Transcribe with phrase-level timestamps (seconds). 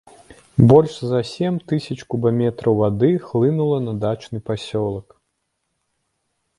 [0.69, 5.07] Больш за сем тысяч кубаметраў вады хлынула на дачны пасёлак.